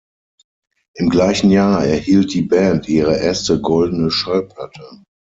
Im 0.95 1.09
gleichen 1.11 1.51
Jahr 1.51 1.85
erhielt 1.85 2.33
die 2.33 2.41
Band 2.41 2.89
ihre 2.89 3.17
erste 3.19 3.61
Goldene 3.61 4.09
Schallplatte. 4.09 5.03